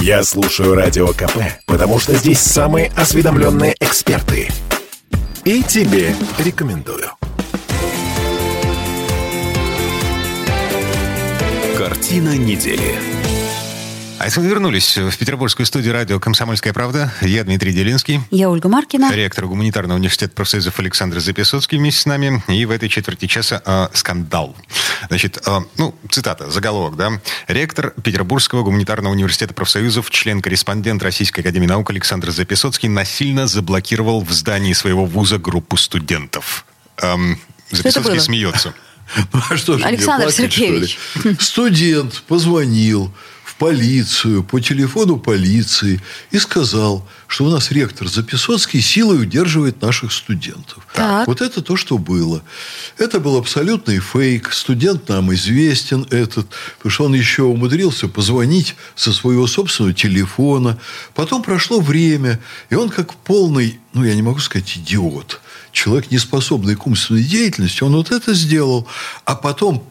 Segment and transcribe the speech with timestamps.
[0.00, 4.48] Я слушаю Радио КП, потому что здесь самые осведомленные эксперты.
[5.44, 7.10] И тебе рекомендую.
[11.76, 13.17] Картина недели.
[14.18, 18.20] А если мы вернулись в петербургскую студию радио «Комсомольская правда», я Дмитрий Делинский.
[18.32, 19.12] Я Ольга Маркина.
[19.12, 22.42] Ректор гуманитарного университета профсоюзов Александр Записоцкий вместе с нами.
[22.48, 24.56] И в этой четверти часа э, скандал.
[25.06, 27.20] Значит, э, ну, цитата, заголовок, да.
[27.46, 34.72] Ректор Петербургского гуманитарного университета профсоюзов, член-корреспондент Российской академии наук Александр Записоцкий насильно заблокировал в здании
[34.72, 36.66] своего вуза группу студентов.
[36.96, 37.38] Эм,
[37.70, 38.74] Записоцкий смеется.
[39.32, 40.98] Ну, а что же Александр плакать, Сергеевич.
[41.40, 43.10] Студент позвонил
[43.58, 50.86] полицию, по телефону полиции и сказал, что у нас ректор Записоцкий силой удерживает наших студентов.
[50.94, 51.26] Так.
[51.26, 52.42] Вот это то, что было.
[52.96, 54.52] Это был абсолютный фейк.
[54.52, 60.78] Студент нам известен этот, потому что он еще умудрился позвонить со своего собственного телефона.
[61.14, 65.40] Потом прошло время, и он как полный, ну, я не могу сказать, идиот–
[65.72, 68.86] человек, не способный к умственной деятельности, он вот это сделал.
[69.24, 69.84] А потом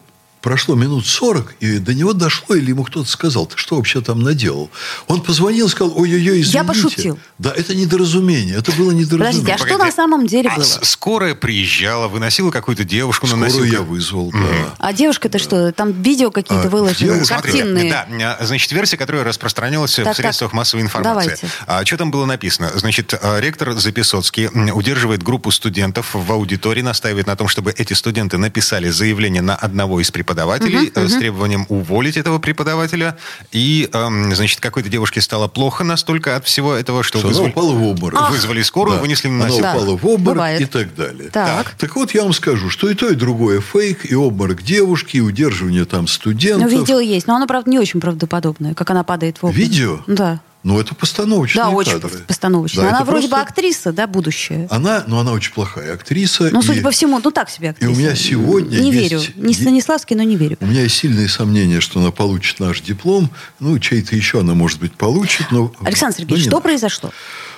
[0.48, 4.22] прошло минут сорок, и до него дошло, или ему кто-то сказал, ты что вообще там
[4.22, 4.70] наделал?
[5.06, 6.52] Он позвонил и сказал, ой-ой-ой, извините.
[6.56, 7.18] Я пошутил.
[7.36, 9.42] Да, это недоразумение, это было недоразумение.
[9.42, 9.84] Подождите, а что Погоди.
[9.84, 10.64] на самом деле А было?
[10.64, 14.74] скорая приезжала, выносила какую-то девушку на Скорую я вызвал, да.
[14.78, 15.70] А девушка-то что?
[15.72, 17.90] Там видео какие-то А, выложены, девушка- картинные.
[17.90, 18.06] Да,
[18.40, 20.16] а, значит, версия, которая распространялась Так, в так.
[20.16, 21.36] средствах массовой информации.
[21.42, 21.48] Давайте.
[21.66, 22.70] А, что там было написано?
[22.74, 28.38] Значит, а, ректор Записоцкий удерживает группу студентов в аудитории, настаивает на том, чтобы эти студенты
[28.38, 33.16] написали заявление на одного из преподавателей э, с требованием уволить этого преподавателя.
[33.52, 37.50] И, эм, значит, какой-то девушке стало плохо настолько от всего этого, что, Что она вызвали,
[37.50, 38.30] упала в обморок.
[38.30, 39.02] вызвали скорую, Да.
[39.02, 39.72] вынесли на Она носилках.
[39.74, 39.78] Да.
[39.78, 40.60] упала в обморок Бывает.
[40.60, 41.30] и так далее.
[41.30, 41.74] Так.
[41.78, 45.20] Так вот, я вам скажу, что и то, и другое фейк, и обморок девушки, и
[45.20, 46.70] удерживание там студентов.
[46.70, 49.56] Ну, видео есть, но оно, правда, не очень правдоподобное, как она падает в обморок.
[49.58, 50.00] Видео?
[50.06, 50.40] Да.
[50.64, 52.18] Ну, это постановочные Да, очень кадры.
[52.26, 52.82] постановочно.
[52.82, 54.66] Да, она вроде бы просто- актриса, да, будущая.
[54.70, 56.50] Она, ну, она очень плохая актриса.
[56.52, 57.92] Ну, и судя по всему, ну так себе и актриса.
[57.92, 59.22] у меня сегодня Не есть- верю.
[59.36, 60.56] Не Станиславский, но не верю.
[60.60, 63.30] У меня есть сильные сомнения, что она получит наш диплом.
[63.60, 65.46] Ну, чей-то еще она, может быть, получит.
[65.52, 67.12] Но, Александр но Сергеевич, не что произошло?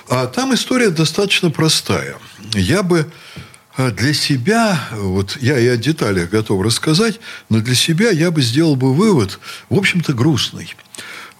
[0.07, 2.17] А там история достаточно простая.
[2.53, 3.11] Я бы
[3.77, 8.41] э, для себя, вот я и о деталях готов рассказать, но для себя я бы
[8.43, 9.39] сделал бы вывод,
[9.69, 10.75] в общем-то, грустный.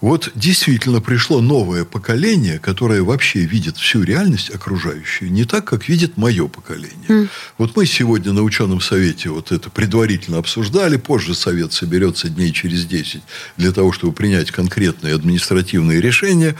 [0.02, 6.16] Вот действительно пришло новое поколение, которое вообще видит всю реальность окружающую не так, как видит
[6.16, 7.28] мое поколение.
[7.56, 12.84] Вот мы сегодня на ученом совете вот это предварительно обсуждали, позже совет соберется дней через
[12.84, 13.22] 10
[13.56, 16.56] для того, чтобы принять конкретные административные решения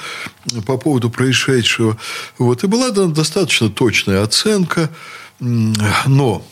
[0.65, 1.99] по поводу происшедшего.
[2.39, 2.63] Вот.
[2.63, 4.89] И была дана достаточно точная оценка,
[5.41, 6.47] но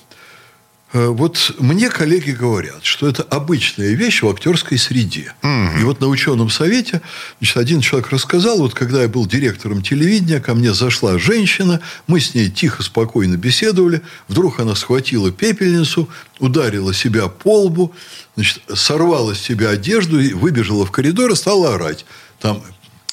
[0.93, 5.33] Вот мне коллеги говорят, что это обычная вещь в актерской среде.
[5.45, 7.01] И вот на ученом совете
[7.39, 12.19] значит, один человек рассказал, вот когда я был директором телевидения, ко мне зашла женщина, мы
[12.19, 16.09] с ней тихо, спокойно беседовали, вдруг она схватила пепельницу,
[16.41, 17.95] ударила себя по лбу,
[18.35, 22.05] значит, сорвала с себя одежду, и выбежала в коридор и стала орать.
[22.41, 22.63] Там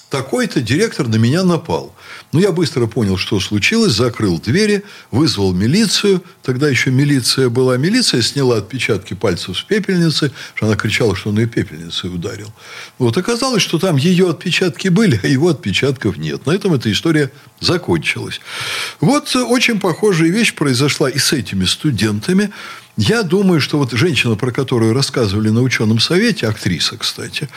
[0.09, 1.93] такой-то директор на меня напал.
[2.31, 6.23] Ну, я быстро понял, что случилось, закрыл двери, вызвал милицию.
[6.43, 7.77] Тогда еще милиция была.
[7.77, 12.51] Милиция сняла отпечатки пальцев с пепельницы, она кричала, что он ее пепельницей ударил.
[12.97, 16.45] Вот оказалось, что там ее отпечатки были, а его отпечатков нет.
[16.45, 18.39] На этом эта история закончилась.
[18.99, 22.51] Вот э, очень похожая вещь произошла и с этими студентами.
[22.97, 27.47] Я думаю, что вот женщина, про которую рассказывали на ученом совете, актриса, кстати,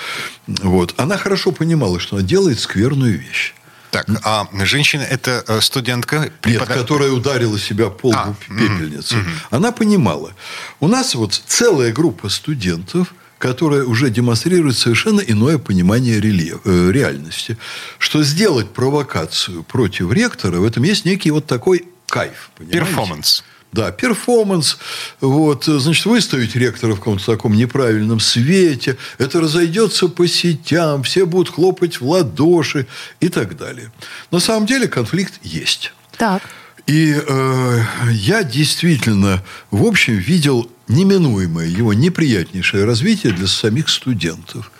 [0.46, 3.54] вот, она хорошо понимала, что она делает скверную вещь.
[3.90, 6.18] Так, а женщина это э, студентка?
[6.20, 9.18] Нет, препода- которая ударила себя по А, пепельницей.
[9.50, 10.32] Она понимала.
[10.80, 17.56] У нас вот целая группа студентов, которая уже демонстрирует совершенно иное понимание рельеф- э, реальности.
[17.98, 22.50] Что сделать провокацию против ректора, в этом есть некий вот такой кайф.
[22.56, 22.78] понимаете?
[22.80, 23.44] Перформанс.
[23.72, 24.78] Да, перформанс.
[25.20, 28.96] Вот, значит, выставить ректора в каком-то таком неправильном свете.
[29.18, 32.86] Это разойдется по сетям, все будут хлопать в ладоши
[33.20, 33.92] и так далее.
[34.32, 35.92] На самом деле конфликт есть.
[36.16, 36.42] Так.
[36.86, 37.80] И э,
[38.10, 44.72] я действительно, в общем, видел неминуемое его неприятнейшее развитие для самих студентов.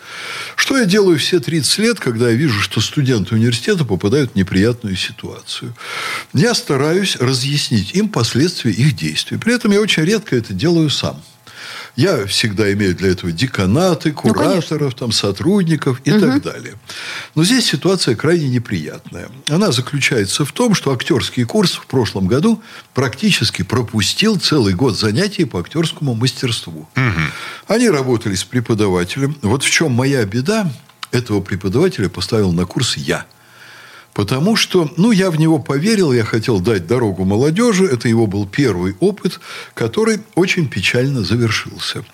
[0.55, 4.95] Что я делаю все 30 лет, когда я вижу, что студенты университета попадают в неприятную
[4.95, 5.75] ситуацию?
[6.33, 9.37] Я стараюсь разъяснить им последствия их действий.
[9.37, 11.21] При этом я очень редко это делаю сам.
[11.95, 16.75] Я всегда имею для этого деканаты, Ну, кураторов, там, сотрудников и так далее.
[17.35, 19.29] Но здесь ситуация крайне неприятная.
[19.49, 22.61] Она заключается в том, что актерский курс в прошлом году
[22.93, 26.87] практически пропустил целый год занятий по актерскому мастерству.
[27.67, 29.35] Они работали с преподавателем.
[29.41, 30.71] Вот в чем моя беда.
[31.11, 33.25] этого преподавателя поставил на курс я.
[34.21, 37.85] Потому что, ну, я в него поверил, я хотел дать дорогу молодежи.
[37.85, 39.39] Это его был первый опыт,
[39.73, 42.05] который очень печально завершился.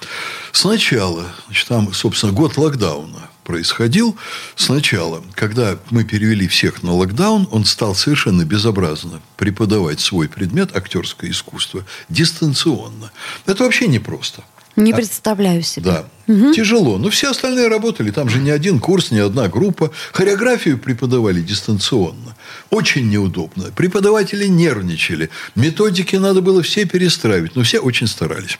[0.54, 4.16] Сначала, значит, там, собственно, год локдауна происходил.
[4.56, 11.30] Сначала, когда мы перевели всех на локдаун, он стал совершенно безобразно преподавать свой предмет, актерское
[11.30, 13.12] искусство, дистанционно.
[13.46, 14.46] Это вообще непросто.
[14.78, 15.86] Не представляю себе.
[15.92, 16.06] Да.
[16.28, 16.54] Угу.
[16.54, 16.98] Тяжело.
[17.00, 18.12] Но все остальные работали.
[18.12, 19.92] Там же не один курс, не одна группа.
[20.14, 22.36] Хореографию преподавали дистанционно.
[22.70, 23.72] Очень неудобно.
[23.76, 25.30] Преподаватели нервничали.
[25.56, 27.56] Методики надо было все перестраивать.
[27.56, 28.60] Но все очень старались.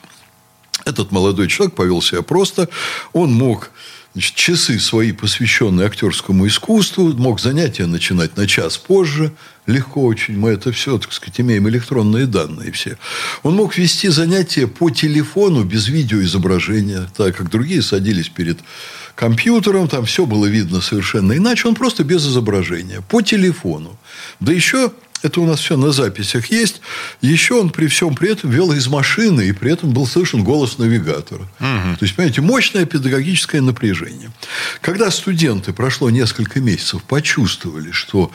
[0.84, 2.68] Этот молодой человек повел себя просто.
[3.12, 3.70] Он мог
[4.18, 9.32] значит, часы свои, посвященные актерскому искусству, мог занятия начинать на час позже,
[9.66, 12.98] легко очень, мы это все, так сказать, имеем электронные данные все.
[13.44, 18.58] Он мог вести занятия по телефону без видеоизображения, так как другие садились перед
[19.14, 23.96] компьютером, там все было видно совершенно иначе, он просто без изображения, по телефону.
[24.40, 24.90] Да еще
[25.22, 26.80] это у нас все на записях есть.
[27.20, 30.78] Еще он при всем при этом вел из машины, и при этом был слышен голос
[30.78, 31.42] навигатора.
[31.60, 31.96] Угу.
[31.98, 34.30] То есть, понимаете, мощное педагогическое напряжение.
[34.80, 38.30] Когда студенты, прошло несколько месяцев, почувствовали, что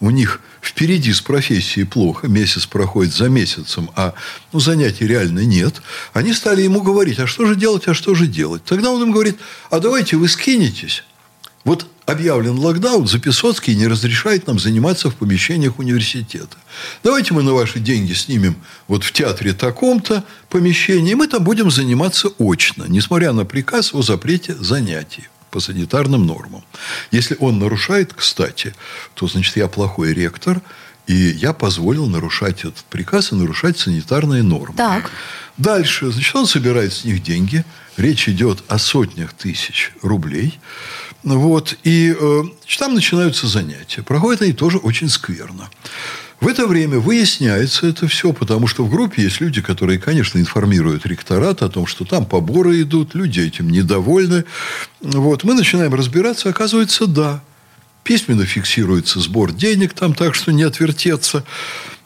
[0.00, 4.14] у них впереди с профессией плохо, месяц проходит за месяцем, а
[4.52, 5.82] ну, занятий реально нет,
[6.12, 8.64] они стали ему говорить, а что же делать, а что же делать?
[8.64, 9.38] Тогда он им говорит,
[9.70, 11.04] а давайте вы скинетесь.
[11.64, 16.56] Вот объявлен локдаун, Записоцкий не разрешает нам заниматься в помещениях университета.
[17.04, 18.56] Давайте мы на ваши деньги снимем
[18.88, 24.00] вот в театре таком-то помещении, и мы там будем заниматься очно, несмотря на приказ о
[24.00, 26.64] запрете занятий по санитарным нормам.
[27.10, 28.74] Если он нарушает, кстати,
[29.14, 30.62] то, значит, я плохой ректор,
[31.06, 34.76] и я позволил нарушать этот приказ и нарушать санитарные нормы.
[34.76, 35.10] Так.
[35.56, 37.64] Дальше, значит, он собирает с них деньги.
[37.96, 40.58] Речь идет о сотнях тысяч рублей.
[41.24, 42.42] Вот, и э,
[42.78, 44.02] там начинаются занятия.
[44.02, 45.68] Проходят они тоже очень скверно.
[46.40, 51.04] В это время выясняется это все, потому что в группе есть люди, которые, конечно, информируют
[51.04, 54.44] ректорат о том, что там поборы идут, люди этим недовольны.
[55.00, 55.42] Вот.
[55.42, 57.42] Мы начинаем разбираться, оказывается, да.
[58.04, 61.44] Письменно фиксируется сбор денег там, так что не отвертеться.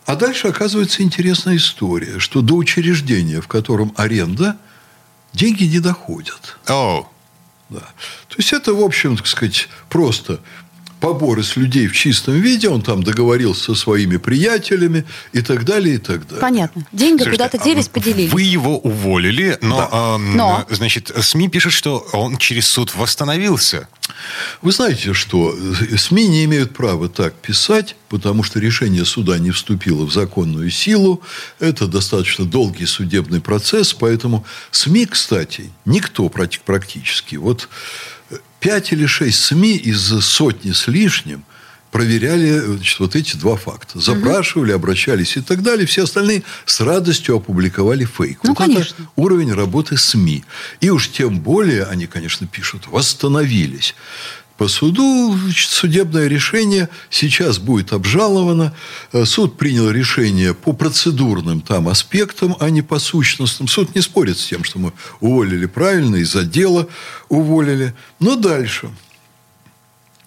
[0.07, 4.57] А дальше оказывается интересная история, что до учреждения, в котором аренда,
[5.35, 6.59] деньги не доходят.
[6.67, 7.05] Oh.
[7.73, 7.81] Да.
[8.29, 10.41] То есть это, в общем, так сказать, просто
[11.03, 15.97] поборы с людей в чистом виде, он там договорился со своими приятелями и так далее,
[15.97, 16.41] и так далее.
[16.41, 16.87] Понятно.
[16.93, 18.33] Деньги куда-то а делись, поделились.
[18.33, 19.89] Вы его уволили, но, Да.
[19.91, 20.65] а, Но.
[20.71, 23.89] значит, СМИ пишут, что он через суд восстановился.
[24.63, 25.57] Вы знаете, что
[25.97, 31.21] СМИ не имеют права так писать, потому что решение суда не вступило в законную силу.
[31.59, 37.37] Это достаточно долгий судебный процесс, поэтому СМИ, кстати, никто практи- практически.
[37.37, 37.69] Вот
[38.22, 38.22] э,
[38.63, 41.45] пять или шесть СМИ из сотни с лишним
[41.91, 44.01] проверяли значит, вот эти два факта.
[44.01, 45.87] Запрашивали, обращались и так далее.
[45.87, 48.39] Все остальные с радостью опубликовали фейк.
[48.45, 48.95] Ну, вот конечно.
[48.95, 50.45] это уровень работы СМИ.
[50.81, 53.95] И уж тем более, они, конечно, пишут, восстановились.
[54.63, 58.73] По суду значит, судебное решение сейчас будет обжаловано.
[59.13, 63.67] Э, Суд принял решение по процедурным там аспектам, а не по сущностным.
[63.67, 66.87] Суд не спорит с тем, что мы уволили правильно, из-за дела
[67.29, 67.93] уволили.
[68.21, 68.89] Но дальше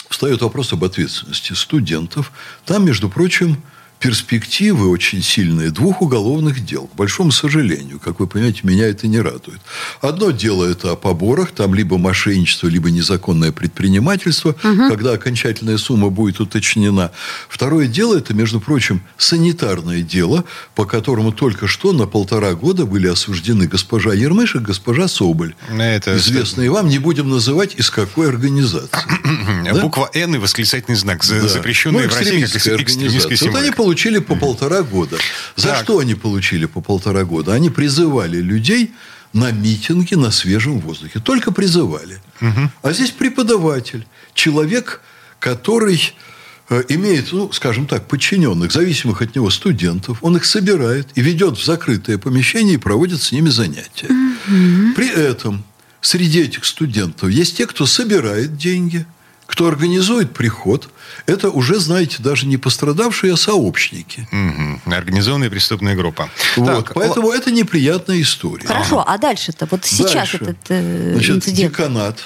[0.09, 2.33] встает вопрос об ответственности студентов.
[2.65, 3.63] Там, между прочим,
[4.05, 6.87] перспективы очень сильные двух уголовных дел.
[6.87, 9.59] К большому сожалению, как вы понимаете, меня это не радует.
[10.01, 16.39] Одно дело это о поборах, там либо мошенничество, либо незаконное предпринимательство, когда окончательная сумма будет
[16.39, 17.11] уточнена.
[17.49, 20.43] Второе дело это, между прочим, санитарное дело,
[20.75, 25.55] по которому только что на полтора года были осуждены госпожа Ермыш и госпожа Соболь.
[25.69, 28.89] Это Известные вам, не будем называть из какой организации.
[29.65, 29.81] Да?
[29.81, 31.47] Буква Н и восклицательный знак, Да.
[31.47, 33.29] запрещенный Ну, в России как экстремистская организация.
[33.29, 33.75] Вот они символика.
[33.95, 35.17] Получили по полтора года.
[35.55, 35.83] За Так.
[35.83, 37.53] что они получили по полтора года?
[37.53, 38.91] Они призывали людей
[39.31, 41.19] на митинги на свежем воздухе.
[41.19, 42.19] Только призывали.
[42.81, 44.05] А здесь преподаватель.
[44.33, 45.01] Человек,
[45.39, 46.13] который
[46.69, 50.17] э, имеет, ну, скажем так, подчиненных, зависимых от него студентов.
[50.21, 54.09] Он их собирает и ведет в закрытое помещение и проводит с ними занятия.
[54.95, 55.63] При этом
[56.01, 59.05] среди этих студентов есть те, кто собирает деньги,
[59.55, 60.89] кто организует приход.
[61.27, 64.27] Это уже, знаете, даже не пострадавшие, а сообщники.
[64.29, 64.81] Мгм.
[64.85, 66.29] Организованная преступная группа.
[66.57, 68.67] Вот, Так, поэтому это неприятная история.
[68.67, 69.65] Хорошо, а дальше-то?
[69.71, 70.37] Вот сейчас Дальше.
[70.41, 71.71] этот э, Значит, инцидент.
[71.71, 72.19] деканат,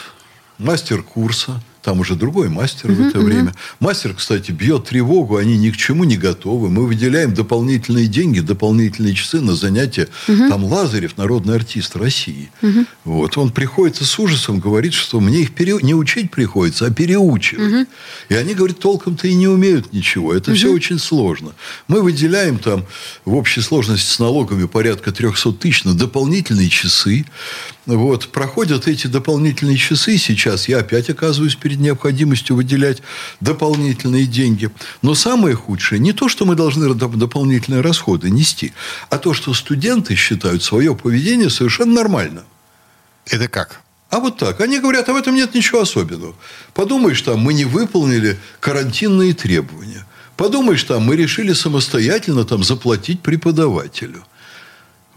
[0.57, 3.53] мастер курса, Там уже другой мастер в это время.
[3.79, 6.69] Мастер, кстати, бьет тревогу, они ни к чему не готовы.
[6.69, 10.07] Мы выделяем дополнительные деньги, дополнительные часы на занятия.
[10.27, 12.51] Там Лазарев, народный артист России.
[13.05, 13.37] Вот.
[13.37, 15.77] Он приходит с ужасом, говорит, что мне их пере...
[15.81, 17.87] не учить приходится, а переучивать.
[18.29, 20.33] И они, говорят, толком-то и не умеют ничего.
[20.33, 21.53] Это все очень сложно.
[21.87, 22.85] Мы выделяем там
[23.25, 27.25] в общей сложности с налогами порядка 300 тысяч на дополнительные часы.
[27.97, 28.29] Вот.
[28.29, 30.17] Проходят эти дополнительные часы.
[30.17, 33.01] Сейчас я опять оказываюсь перед необходимостью выделять
[33.39, 34.69] дополнительные деньги.
[35.01, 38.73] Но самое худшее не то, что мы должны дополнительные расходы нести,
[39.09, 42.43] а то, что студенты считают свое поведение совершенно нормальным.
[43.25, 43.81] Это как?
[44.09, 44.59] А вот так.
[44.61, 46.35] Они говорят, а в этом нет ничего особенного.
[46.73, 50.05] Подумаешь, там мы не выполнили карантинные требования.
[50.35, 54.23] Подумаешь, там мы решили самостоятельно там, заплатить преподавателю.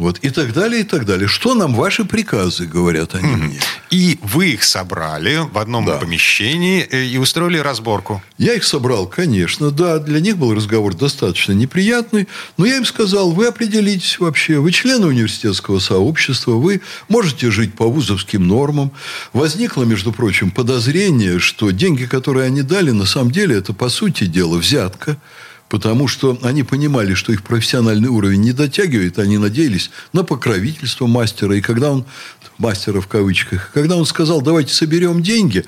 [0.02, 1.28] Вот, и так далее, и так далее.
[1.28, 3.60] Что нам ваши приказы, говорят они мне.
[3.90, 5.98] И вы их собрали в одном да.
[5.98, 8.20] помещении э, и устроили разборку.
[8.36, 10.00] Я их собрал, конечно, да.
[10.00, 12.26] Для них был разговор достаточно неприятный.
[12.56, 14.58] Но я им сказал, вы определитесь вообще.
[14.58, 16.54] Вы члены университетского сообщества.
[16.54, 18.90] Вы можете жить по вузовским нормам.
[19.32, 24.24] Возникло, между прочим, подозрение, что деньги, которые они дали, на самом деле, это, по сути
[24.24, 25.16] дела, взятка
[25.72, 31.56] потому что они понимали, что их профессиональный уровень не дотягивает, они надеялись на покровительство мастера.
[31.56, 32.04] И когда он,
[32.58, 35.64] мастера в кавычках, когда он сказал, давайте соберем деньги,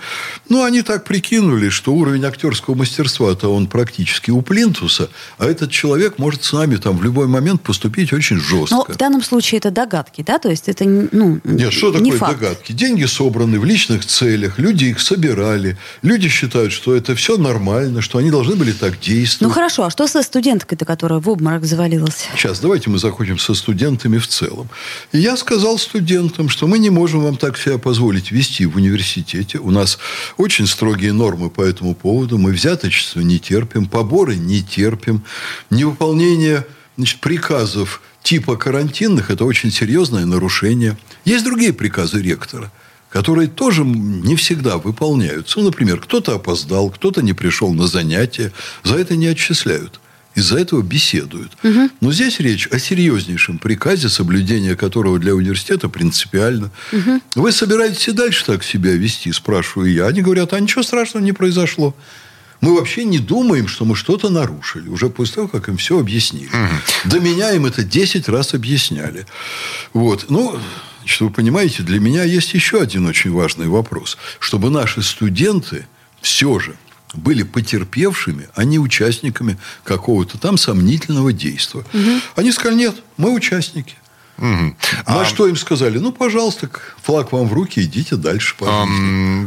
[0.51, 5.09] ну, они так прикинули, что уровень актерского мастерства-то он практически у плинтуса,
[5.39, 8.75] а этот человек может с нами там в любой момент поступить очень жестко.
[8.75, 10.39] Но в данном случае это догадки, да?
[10.39, 12.41] То есть это, ну, Нет, что не такое факт.
[12.41, 12.73] догадки?
[12.73, 18.19] Деньги собраны в личных целях, люди их собирали, люди считают, что это все нормально, что
[18.19, 19.49] они должны были так действовать.
[19.49, 22.27] Ну, хорошо, а что со студенткой-то, которая в обморок завалилась?
[22.35, 24.69] Сейчас давайте мы закончим со студентами в целом.
[25.13, 29.59] И я сказал студентам, что мы не можем вам так себя позволить вести в университете.
[29.59, 30.01] У нас
[30.37, 32.39] очень строгие нормы по этому поводу.
[32.39, 35.23] Мы взяточество не терпим, поборы не терпим.
[35.71, 40.97] Невыполнение значит, приказов типа карантинных– это очень серьезное нарушение.
[41.25, 42.73] Есть другие приказы ректора–
[43.15, 45.61] которые тоже не всегда выполняются.
[45.61, 48.53] Ну, например, кто-то опоздал, кто-то не пришел на занятия.
[48.83, 50.01] За это не отчисляют.
[50.35, 51.53] Из-за этого беседуют.
[51.63, 51.91] Угу.
[52.01, 56.73] Но здесь речь о серьезнейшем приказе, соблюдение которого для университета принципиально.
[56.93, 57.21] Угу.
[57.37, 60.09] Вы собираетесь и дальше так себя вести, спрашиваю я.
[60.09, 61.95] Они говорят, а ничего страшного не произошло.
[62.61, 64.89] Мы вообще не думаем, что мы что-то нарушили.
[64.89, 66.49] Уже после того, как им все объяснили.
[66.49, 67.11] Угу.
[67.11, 69.25] До меня им это 10 раз объясняли.
[69.93, 70.27] Вот.
[70.31, 70.59] Ну,
[71.05, 74.17] Значит, вы понимаете, для меня есть еще один очень важный вопрос.
[74.39, 75.87] Чтобы наши студенты
[76.23, 76.77] все же
[77.13, 81.85] были потерпевшими, а не участниками какого-то там сомнительного действия.
[81.93, 82.21] Угу.
[82.37, 83.97] Они сказали, нет, мы участники.
[84.39, 84.47] Угу.
[84.47, 85.99] Ну, а, а что им сказали?
[85.99, 86.71] Ну, пожалуйста,
[87.03, 88.57] флаг вам в руки, идите дальше.
[88.63, 88.87] А,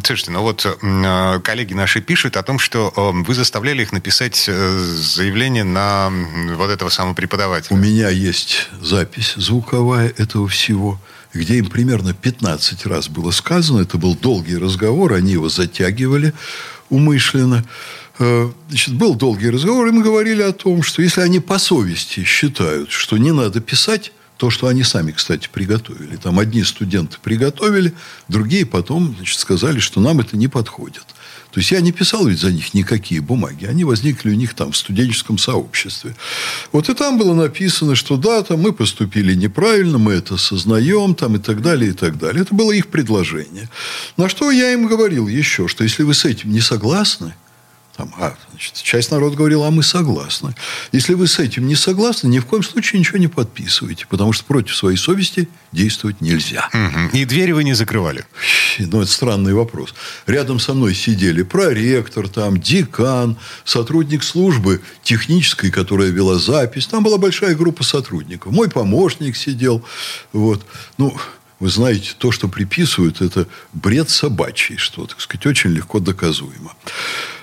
[0.03, 4.77] слушайте, ну вот а, коллеги наши пишут о том, что вы заставляли их написать э,
[4.77, 6.11] заявление на
[6.55, 7.75] вот этого самого преподавателя.
[7.75, 11.01] У меня есть запись звуковая этого всего
[11.33, 16.33] где им примерно 15 раз было сказано, это был долгий разговор, они его затягивали
[16.89, 17.65] умышленно.
[18.19, 22.23] Э, значит, был долгий разговор, и мы говорили о том, что если они по совести
[22.23, 26.15] считают, что не надо писать, то, что они сами, кстати, приготовили.
[26.15, 27.93] Там одни студенты приготовили,
[28.27, 31.05] другие потом значит, сказали, что нам это не подходит.
[31.57, 33.65] То есть я не писал ведь за них никакие бумаги.
[33.65, 36.15] Они возникли у них там в студенческом сообществе.
[36.71, 41.37] Вот и там было написано, что да, там мы поступили неправильно, мы это осознаем, там
[41.37, 42.43] и так далее, и так далее.
[42.43, 43.69] Это было их предложение.
[44.17, 47.33] На что я им говорил еще, что если вы с этим не согласны,
[47.97, 50.53] там, а, значит, часть народа говорила, а мы согласны.
[50.91, 54.45] Если вы с этим не согласны, ни в коем случае ничего не подписывайте, потому что
[54.45, 56.69] против своей совести действовать нельзя.
[56.73, 57.17] Угу.
[57.17, 58.23] И двери вы не закрывали?
[58.77, 59.95] Ну, это странный вопрос.
[60.27, 63.35] Рядом со мной сидели проректор, там, декан,
[63.65, 66.85] сотрудник службы технической, которая вела запись.
[66.85, 68.53] Там была большая группа сотрудников.
[68.53, 69.83] Мой помощник сидел.
[70.33, 70.63] Вот.
[70.99, 71.17] Ну,
[71.59, 76.73] вы знаете, то, что приписывают, это бред собачий, что, так сказать, очень легко доказуемо.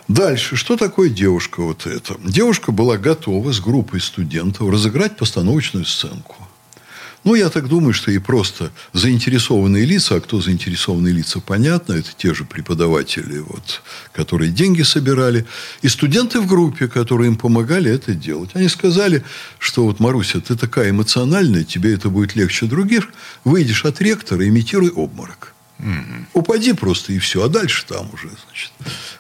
[0.08, 2.16] Дальше, что такое девушка вот эта?
[2.23, 6.37] Девушка была готова с группой студентов разыграть постановочную сценку.
[7.25, 12.11] Ну, я так думаю, что и просто заинтересованные лица, а кто заинтересованные лица, понятно, это
[12.14, 13.82] те же преподаватели, вот,
[14.12, 15.46] которые деньги собирали,
[15.80, 18.50] и студенты в группе, которые им помогали это делать.
[18.52, 19.25] Они сказали,
[19.58, 23.08] что вот, Маруся, ты такая эмоциональная, тебе это будет легче других,
[23.44, 25.53] выйдешь от ректора, имитируй обморок.
[25.78, 26.40] Угу.
[26.40, 28.72] Упади просто и все, а дальше там уже, значит.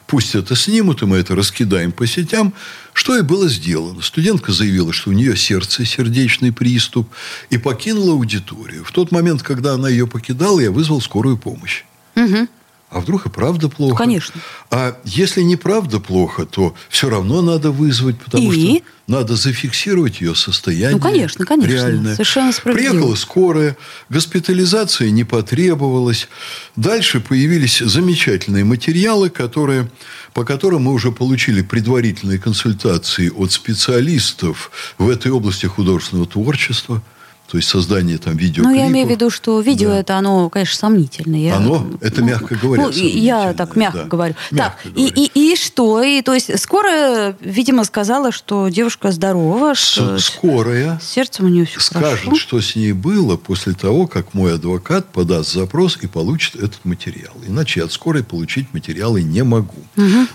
[0.06, 2.54] Пусть это снимут, и мы это раскидаем по сетям.
[2.92, 4.02] Что и было сделано.
[4.02, 7.08] Студентка заявила, что у нее сердце, сердечный приступ,
[7.50, 8.84] и покинула аудиторию.
[8.84, 11.84] В тот момент, когда она ее покидала, я вызвал скорую помощь.
[12.14, 12.48] Угу.
[12.94, 13.90] А вдруг и правда плохо?
[13.90, 14.40] Ну, конечно.
[14.70, 18.76] А если неправда плохо, то все равно надо вызвать, потому И?
[18.76, 20.92] что надо зафиксировать ее состояние.
[20.92, 21.72] Ну, конечно, конечно.
[21.72, 22.12] Реальное.
[22.12, 22.90] Совершенно справедливо.
[22.92, 23.76] Приехала скорая,
[24.10, 26.28] госпитализация не потребовалась.
[26.76, 29.90] Дальше появились замечательные материалы, которые,
[30.32, 37.02] по которым мы уже получили предварительные консультации от специалистов в этой области художественного творчества.
[37.46, 38.74] То есть создание там Ну, видеоклипов.
[38.76, 39.98] я имею в виду, что видео Да.
[39.98, 41.38] это, оно, конечно, сомнительное.
[41.40, 41.86] Я- Оно?
[42.00, 44.04] Это мягко говоря Ну, я так мягко да.
[44.06, 44.34] говорю.
[44.50, 45.12] Мягко так, и, говоря.
[45.34, 46.02] и, и что?
[46.02, 51.66] И, то есть скоро, видимо, сказала, что девушка здорова, что Скорая с сердцем у нее
[51.66, 52.34] все скажет, хорошо.
[52.36, 57.34] что с ней было после того, как мой адвокат подаст запрос и получит этот материал.
[57.46, 59.76] Иначе я от скорой получить материалы не могу.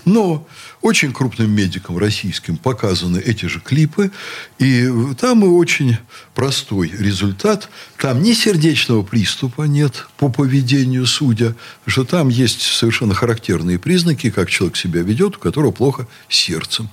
[0.04, 0.46] Но
[0.80, 4.10] очень крупным медикам российским показаны эти же клипы,
[4.58, 4.88] и
[5.20, 5.98] там и очень
[6.34, 7.68] простой результат.
[7.96, 11.54] Там ни сердечного приступа нет по поведению судя,
[11.86, 16.88] что там есть совершенно характерные признаки, как человек себя ведет, у которого плохо сердцем.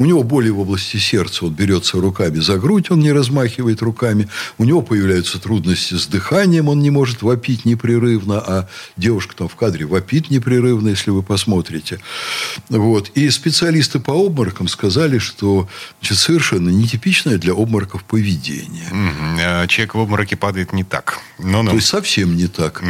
[0.00, 4.30] У него боли в области сердца, он берется руками за грудь, он не размахивает руками.
[4.56, 9.56] У него появляются трудности с дыханием, он не может вопить непрерывно, а девушка там в
[9.56, 12.00] кадре вопит непрерывно, если вы посмотрите.
[12.70, 13.10] Вот.
[13.10, 15.68] И специалисты по обморокам сказали, что
[16.00, 18.88] значит, совершенно нетипичное для обмороков поведение.
[19.52, 21.18] А Человек в обмороке падает не так.
[21.38, 21.70] Ну-ну.
[21.70, 22.82] То есть совсем не так.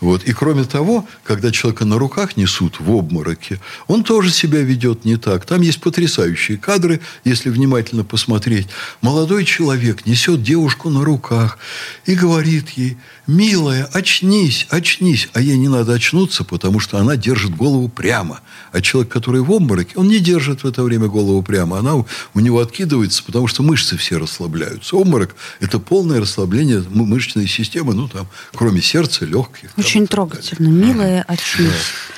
[0.00, 0.24] Вот.
[0.24, 5.16] И кроме того, когда человека на руках несут в обмороке, он тоже себя ведет не
[5.16, 5.44] так.
[5.44, 8.68] Там есть потрясающие кадры, если внимательно посмотреть.
[9.02, 11.58] Молодой человек несет девушку на руках
[12.06, 12.96] и говорит ей,
[13.26, 15.28] милая, очнись, очнись.
[15.34, 18.40] А ей не надо очнуться, потому что она держит голову прямо.
[18.72, 21.78] А человек, который в обмороке, он не держит в это время голову прямо.
[21.78, 24.96] Она у, него откидывается, потому что мышцы все расслабляются.
[24.96, 29.72] Обморок– это полное расслабление мы- мышечной системы, ну, там, кроме сердца, легких.
[29.72, 30.68] там, Очень и так трогательно.
[30.68, 31.70] Милая, очнись.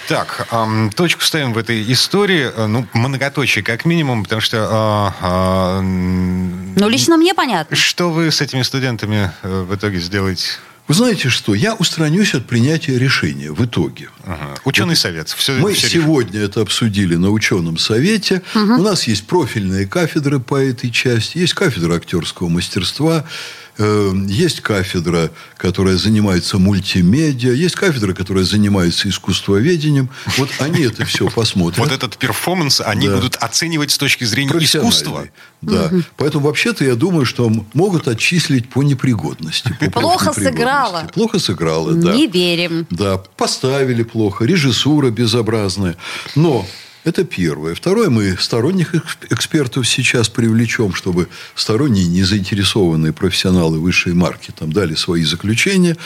[0.09, 2.51] Так, ам, точку ставим в этой истории.
[2.55, 4.69] Э, Ну, многоточие как минимум, потому что...
[4.71, 7.77] а, м, Ну, лично мне понятно.
[7.77, 10.49] Что вы с этими студентами э, в итоге сделаете?
[10.87, 11.55] Вы знаете что?
[11.55, 14.09] Я устранюсь от принятия решения в итоге.
[14.25, 14.55] Ага.
[14.65, 15.29] Ученый совет.
[15.29, 18.41] Все, Мы все сегодня это обсудили на ученом совете.
[18.55, 21.37] У нас есть профильные кафедры по этой части.
[21.39, 23.25] Есть кафедра актерского мастерства.
[23.79, 27.53] Э, Есть кафедра, которая занимается мультимедиа.
[27.53, 30.09] Есть кафедра, которая занимается искусствоведением.
[30.37, 31.79] Вот они это все посмотрят.
[31.79, 33.17] Вот этот перформанс они Да.
[33.17, 35.29] будут оценивать с точки зрения искусства.
[35.63, 35.91] Да.
[36.17, 39.77] Поэтому вообще-то я думаю, что могут отчислить по непригодности.
[39.93, 41.09] по Плохо сыграла.
[41.13, 42.15] Плохо сыграла, да.
[42.15, 42.87] Не верим.
[42.91, 45.97] Да, поставили плохо, режиссура безобразная.
[46.35, 46.67] Но
[47.05, 47.75] это первое.
[47.75, 54.95] Второе, мы сторонних экс- экспертов сейчас привлечем, чтобы сторонние незаинтересованные профессионалы высшей марки там дали
[54.95, 55.97] свои заключения.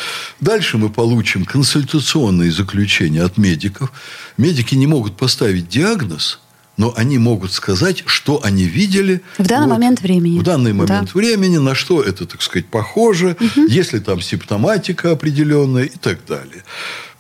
[0.40, 3.92] Дальше мы получим консультационные заключения от медиков.
[4.38, 6.38] Медики не могут поставить диагноз,
[6.76, 9.20] но они могут сказать, что они видели.
[9.38, 10.38] В данный момент времени.
[10.38, 11.18] В данный момент Да.
[11.18, 13.36] времени, на что это, так сказать, похоже,
[13.68, 16.64] есть ли там симптоматика определенная и так далее.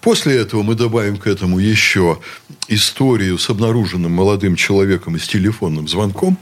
[0.02, 2.18] После этого мы добавим к этому еще
[2.66, 6.36] историю с обнаруженным молодым человеком и с телефонным звонком.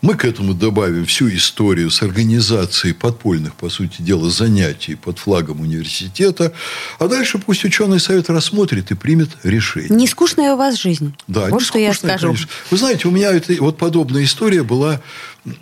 [0.00, 5.60] Мы к этому добавим всю историю с организацией подпольных, по сути дела, занятий под флагом
[5.60, 6.52] университета.
[6.98, 9.88] А дальше пусть ученый совет рассмотрит и примет решение.
[9.88, 11.14] Не скучная у вас жизнь.
[11.26, 12.26] Да, вот что я скучная, скажу.
[12.28, 12.48] конечно.
[12.70, 15.00] Вы знаете, у меня это, вот подобная история была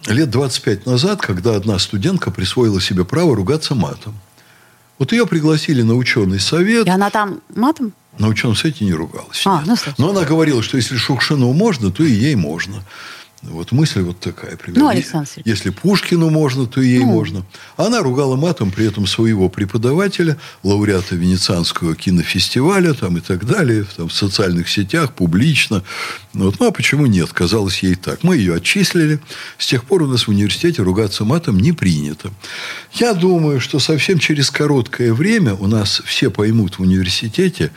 [0.07, 4.15] лет 25 назад, когда одна студентка присвоила себе право ругаться матом.
[5.03, 6.87] Вот ее пригласили на ученый совет.
[6.87, 7.93] И она там матом?
[8.21, 9.43] На ученом совете не ругалась.
[9.45, 9.83] А, нет.
[9.99, 10.05] ну.
[10.05, 12.85] Но она говорила, что если Шукшину можно, то и ей можно.
[13.43, 14.85] Вот мысль вот такая примерно.
[14.85, 15.59] Ну, Александр Сергеевич.
[15.59, 17.07] Если Пушкину можно, то и ей Ну.
[17.07, 17.45] можно.
[17.77, 24.09] Она ругала матом при этом своего преподавателя, лауреата Венецианского кинофестиваля там, и так далее, там,
[24.09, 25.83] в социальных сетях, публично.
[26.35, 26.61] Вот.
[26.61, 27.33] Ну, а почему нет?
[27.33, 28.23] Казалось ей так.
[28.23, 29.19] Мы ее отчислили.
[29.59, 32.31] С тех пор у нас в университете ругаться матом не принято.
[32.93, 37.73] Я думаю, что совсем через короткое время у нас все поймут в университете,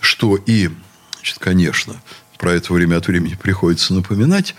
[0.00, 0.70] что и,
[1.16, 1.94] значит, конечно,
[2.38, 4.54] про это время от времени приходится напоминать,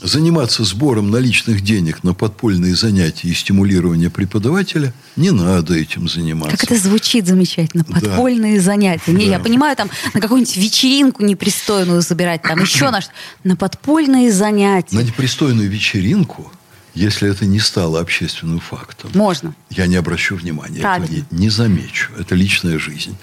[0.00, 6.56] заниматься сбором наличных денег на подпольные занятия и стимулирование преподавателя не надо этим заниматься.
[6.56, 7.84] Как это звучит замечательно.
[7.88, 8.00] Да.
[8.00, 9.12] Подпольные занятия.
[9.12, 9.32] Не, Да.
[9.32, 13.12] я понимаю, там на какую-нибудь вечеринку непристойную собирать, там еще на что.
[13.44, 14.96] На подпольные занятия.
[14.96, 16.50] На непристойную вечеринку
[16.94, 19.10] если это не стало общественным фактом.
[19.14, 19.54] Можно.
[19.70, 20.80] Я не обращу внимания.
[20.80, 21.04] Правильно.
[21.04, 22.10] Этого не, не замечу.
[22.18, 23.16] Это личная жизнь.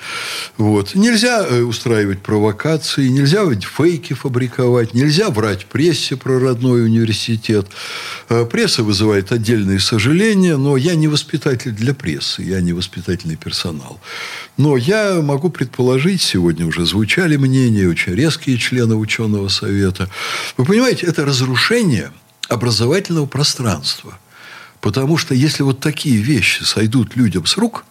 [0.57, 0.95] Вот.
[0.95, 7.67] Нельзя э, устраивать провокации, нельзя фейки фабриковать, нельзя врать прессе про родной университет.
[8.29, 13.99] Э, Пресса вызывает отдельные сожаления, но я не воспитатель для прессы, я не воспитательный персонал.
[14.57, 20.09] Но я могу предположить, сегодня уже звучали мнения, очень резкие члены ученого совета.
[20.57, 22.11] Вы понимаете, это разрушение
[22.49, 24.19] образовательного пространства.
[24.81, 27.85] Потому что если вот такие вещи сойдут людям с рук,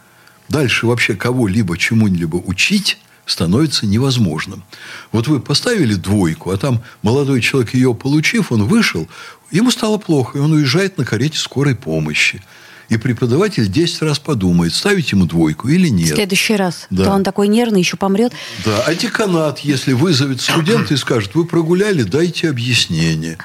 [0.48, 4.64] дальше вообще кого-либо чему-либо учить становится невозможным.
[5.12, 9.06] Вот вы поставили двойку, а там молодой человек ее получив, он вышел,
[9.50, 12.42] ему стало плохо, и он уезжает на карете скорой помощи.
[12.88, 16.14] И преподаватель 10 раз подумает, ставить ему двойку или В нет.
[16.14, 16.86] следующий раз.
[16.90, 17.04] Да.
[17.04, 18.32] То он такой нервный, еще помрет.
[18.64, 23.36] Да, а деканат, если вызовет студента и скажет, вы прогуляли, дайте объяснение.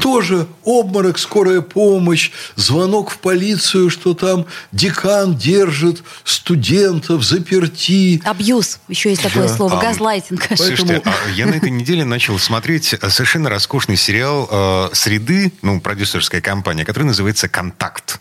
[0.00, 8.22] Тоже обморок, скорая помощь, звонок в полицию, что там декан держит студентов заперти.
[8.24, 8.78] Абьюз.
[8.88, 9.56] Еще есть такое Да.
[9.56, 9.78] слово.
[9.78, 10.46] А, Газлайтинг.
[10.56, 15.80] Слушайте, а я на этой неделе начал смотреть э, совершенно роскошный сериал э, «Среды», ну,
[15.80, 18.20] продюсерская компания, который называется «Контакт».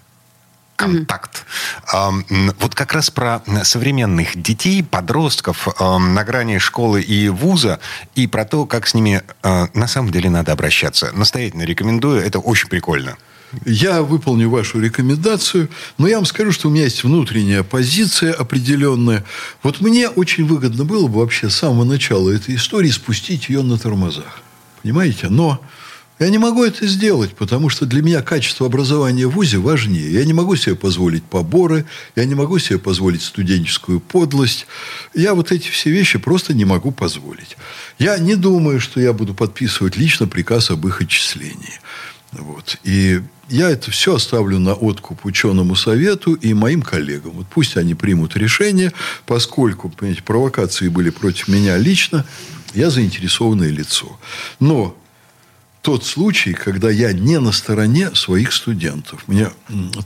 [0.75, 1.45] Контакт.
[1.93, 7.79] М, Вот как раз про современных детей, подростков на грани школы и вуза,
[8.15, 11.11] и про то, как с ними э, на самом деле надо обращаться.
[11.13, 13.15] Настоятельно рекомендую, это очень прикольно.
[13.65, 19.23] Я выполню вашу рекомендацию, но я вам скажу, что у меня есть внутренняя позиция определенная.
[19.63, 23.77] Вот мне очень выгодно было бы вообще с самого начала этой истории спустить ее на
[23.77, 24.41] тормозах.
[24.81, 25.29] Понимаете?
[25.29, 25.61] Но
[26.17, 30.13] я не могу это сделать, потому что для меня качество образования в ВУЗе важнее.
[30.13, 34.65] Я не могу себе позволить поборы, я не могу себе позволить студенческую подлость.
[35.13, 37.57] Я вот эти все вещи просто не могу позволить.
[37.99, 41.79] Я не думаю, что я буду подписывать лично приказ об их отчислении.
[42.31, 42.77] Вот.
[42.83, 47.33] И я это все оставлю на откуп ученому совету и моим коллегам.
[47.33, 48.93] Вот пусть они примут решение,
[49.25, 52.25] поскольку понимаете, провокации были против меня лично,
[52.73, 54.17] я заинтересованное лицо.
[54.59, 54.97] Но
[55.85, 59.23] тот случай, когда я не на стороне своих студентов.
[59.27, 59.51] Мне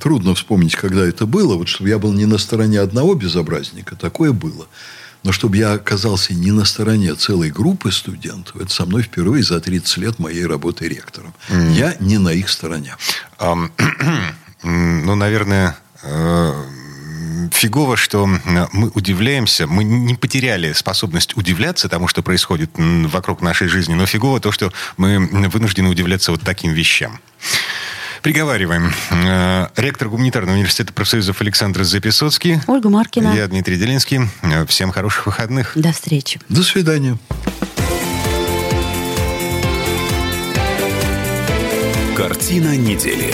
[0.02, 1.56] трудно вспомнить, когда это было.
[1.56, 4.68] Вот чтобы я был не на стороне одного безобразника, такое было.
[5.24, 9.62] Но чтобы я оказался не на стороне целой группы студентов, это со мной впервые за
[9.62, 11.34] 30 лет моей работы ректором.
[11.50, 12.98] Я не на их стороне.
[13.40, 16.54] М, Ну, наверное, э,
[17.54, 23.94] фигово, что мы удивляемся, мы не потеряли способность удивляться тому, что происходит вокруг нашей жизни,
[23.94, 27.20] но фигово то, что мы вынуждены удивляться вот таким вещам.
[28.22, 28.94] Приговариваем.
[29.12, 32.60] Э, Ректор гуманитарного университета профсоюзов Александр Записоцкий.
[32.68, 33.34] Ольга Маркина.
[33.34, 34.22] Я Дмитрий Делинский.
[34.42, 35.72] Э, Всем хороших выходных.
[35.76, 36.40] До встречи.
[36.50, 37.18] До свидания.
[42.18, 43.34] Картина недели.